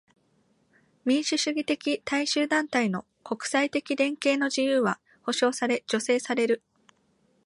[1.05, 6.63] 民主主義的大衆団体の国際的連携の自由は保障され助成される。